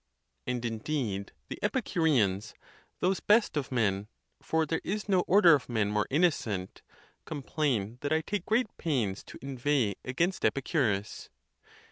[0.47, 2.55] And indeed the Epicureans,
[3.01, 4.07] those best of men—
[4.41, 9.37] for there is no order of men more innocent—complain that I take great pains to
[9.43, 11.29] inveigh against Epicurus.